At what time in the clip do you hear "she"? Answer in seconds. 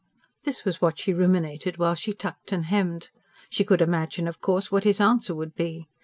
0.97-1.13, 1.93-2.11, 3.51-3.63